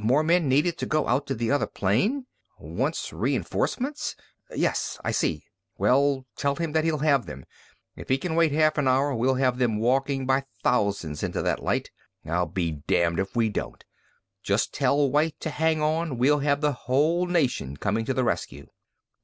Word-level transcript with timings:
More 0.00 0.22
men 0.22 0.48
needed 0.48 0.78
to 0.78 0.86
go 0.86 1.08
out 1.08 1.26
to 1.26 1.34
the 1.34 1.50
other 1.50 1.66
plane. 1.66 2.26
Wants 2.56 3.12
reinforcements. 3.12 4.14
Yes. 4.54 4.96
I 5.02 5.10
see. 5.10 5.42
Well, 5.76 6.24
tell 6.36 6.54
him 6.54 6.70
that 6.70 6.84
he'll 6.84 6.98
have 6.98 7.26
them. 7.26 7.44
If 7.96 8.08
he 8.08 8.16
can 8.16 8.36
wait 8.36 8.52
half 8.52 8.78
an 8.78 8.86
hour 8.86 9.12
we'll 9.12 9.34
have 9.34 9.58
them 9.58 9.80
walking 9.80 10.24
by 10.24 10.44
thousands 10.62 11.24
into 11.24 11.42
that 11.42 11.64
light. 11.64 11.90
I'll 12.24 12.46
be 12.46 12.84
damned 12.86 13.18
if 13.18 13.34
we 13.34 13.50
won't! 13.50 13.82
Just 14.44 14.72
tell 14.72 15.10
White 15.10 15.40
to 15.40 15.50
hang 15.50 15.82
on! 15.82 16.16
We'll 16.16 16.38
have 16.38 16.60
the 16.60 16.72
whole 16.72 17.26
nation 17.26 17.76
coming 17.76 18.04
to 18.04 18.14
the 18.14 18.22
rescue!" 18.22 18.68